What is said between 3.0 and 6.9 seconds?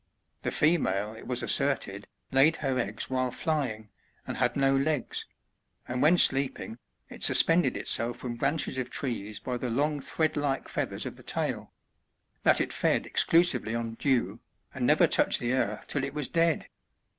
while flying, and had no legs; and when sleeping,